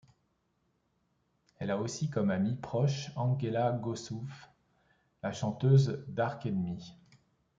[1.59, 4.23] Elle a aussi comme amie proche Angela Gossow,
[5.21, 6.95] la chanteuse d'Arch Enemy.